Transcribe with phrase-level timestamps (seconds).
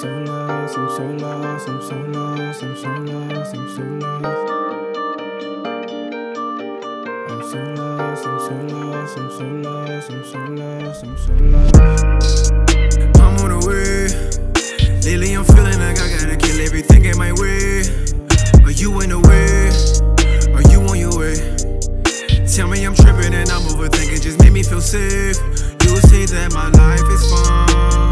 [0.00, 4.24] so lost, I'm so lost, I'm so lost, I'm so lost, I'm so lost.
[7.28, 12.52] I'm so lost, I'm so lost, I'm so lost, I'm so lost, I'm so lost.
[13.20, 14.08] I'm on the way.
[15.04, 17.82] Lately, I'm feeling like I gotta kill everything in my way.
[18.64, 19.68] Are you in the way?
[20.54, 21.36] Are you on your way?
[22.46, 24.22] Tell me I'm tripping and I'm overthinking.
[24.22, 25.36] Just make me feel safe.
[25.84, 28.09] You say that my life is fine.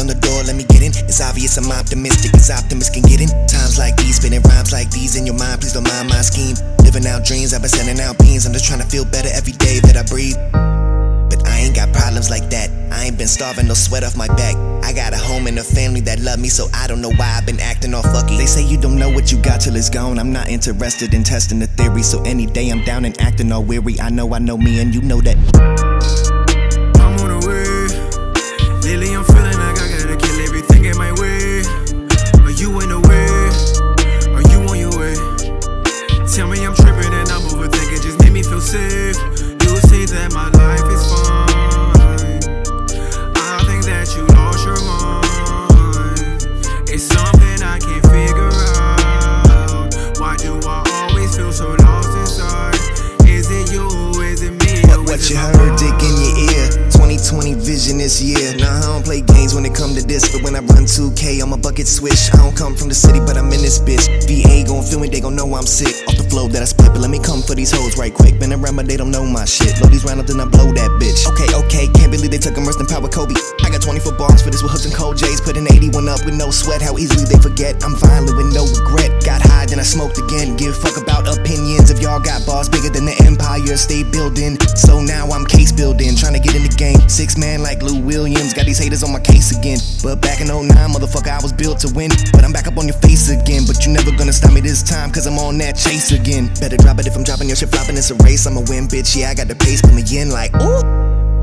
[0.00, 0.96] On the door, let me get in.
[1.04, 3.28] It's obvious I'm optimistic, as optimists can get in.
[3.46, 6.56] Times like these, spinning rhymes like these in your mind, please don't mind my scheme.
[6.80, 8.46] Living out dreams, I've been sending out beans.
[8.46, 10.40] I'm just trying to feel better every day that I breathe.
[11.28, 12.72] But I ain't got problems like that.
[12.90, 14.56] I ain't been starving, no sweat off my back.
[14.82, 17.36] I got a home and a family that love me, so I don't know why
[17.36, 18.38] I've been acting all fucky.
[18.38, 20.18] They say you don't know what you got till it's gone.
[20.18, 23.62] I'm not interested in testing the theory, so any day I'm down and acting all
[23.62, 24.00] weary.
[24.00, 25.79] I know I know me, and you know that.
[36.60, 38.02] Me I'm tripping and I'm overthinking.
[38.02, 39.16] Just make me feel safe.
[39.64, 42.44] You say that my life is fine.
[43.32, 45.24] I think that you lost your mind.
[46.90, 49.88] It's something I can't figure out.
[50.20, 52.76] Why do I always feel so lost inside?
[53.24, 53.88] Is it you?
[54.20, 54.84] Is it me?
[55.08, 56.68] What is you heard, dick in your ear.
[56.92, 58.54] 2020 vision this year.
[58.60, 61.40] Nah, I don't play games when it come to this, but when I run 2K,
[61.42, 62.28] I'm a bucket switch.
[62.34, 64.04] I don't come from the city, but I'm in this bitch.
[64.28, 66.09] VA gon' feel me, they gon' know I'm sick.
[66.50, 68.40] That I spit, but let me come for these hoes right quick.
[68.42, 69.78] Been around, but they don't know my shit.
[69.78, 71.22] Load these round up, then I blow that bitch.
[71.30, 73.38] Okay, okay, can't believe they took him worse than Power Kobe.
[73.62, 75.38] I got 24 bars for this with hooks and cold J's.
[75.38, 76.82] Put an 81 up with no sweat.
[76.82, 77.78] How easily they forget.
[77.86, 79.22] I'm violent with no regret.
[79.22, 80.58] Got high, then I smoked again.
[80.58, 81.94] Give fuck about opinions.
[81.94, 83.14] If y'all got bars bigger than the
[83.76, 84.58] stay building.
[84.74, 86.98] So now I'm case building, trying to get in the game.
[87.08, 88.54] Six man like Lou Williams.
[88.54, 89.78] Got these haters on my case again.
[90.02, 92.10] But back in 09, motherfucker, I was built to win.
[92.32, 93.64] But I'm back up on your face again.
[93.66, 96.48] But you never gonna stop me this time, cause I'm on that chase again.
[96.60, 97.96] Better drop it if I'm dropping your shit flopping.
[97.96, 98.46] It's a race.
[98.46, 99.16] I'ma win, bitch.
[99.16, 99.80] Yeah, I got the pace.
[99.90, 100.99] Me in like, ooh.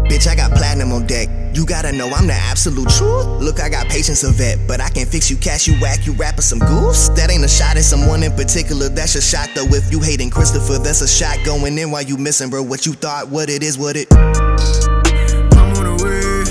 [0.09, 1.29] Bitch, I got platinum on deck.
[1.53, 3.25] You gotta know I'm the absolute truth.
[3.41, 6.13] Look, I got patience of vet, but I can fix you cash, you whack, you
[6.13, 7.13] rapping some goofs.
[7.15, 9.65] That ain't a shot at someone in particular, that's a shot though.
[9.65, 12.63] If you hating Christopher, that's a shot going in while you missing, bro.
[12.63, 14.07] What you thought, what it is, what it.
[14.13, 16.45] I'm on the way.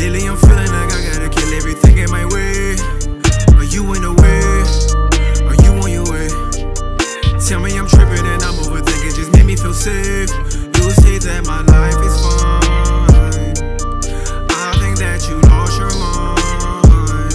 [0.00, 2.76] Lately, I'm feeling like I gotta kill everything in my way.
[3.58, 4.44] Are you in the way?
[5.48, 6.28] Are you on your way?
[7.40, 9.16] Tell me I'm tripping and I'm overthinking.
[9.16, 10.30] Just make me feel safe.
[10.76, 12.13] You say that my life is
[14.94, 17.34] Think that you lost your mind.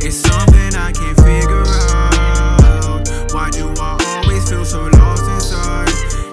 [0.00, 3.02] It's something I can't figure out.
[3.34, 5.88] Why do I always feel so lost inside?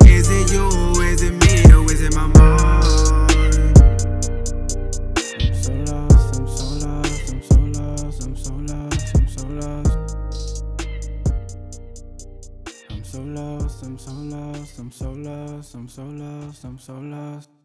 [0.05, 0.69] Is it you?
[1.01, 1.63] Is it me?
[1.73, 2.85] Or is it my mind?
[5.39, 9.97] I'm so lost, I'm so lost, I'm so lost, I'm so lost, I'm so lost.
[12.91, 17.60] I'm so lost, I'm so lost, I'm so lost, I'm so lost, I'm so lost.